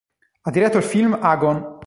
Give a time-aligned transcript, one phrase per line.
[0.41, 1.77] Ha diretto il film "Agon".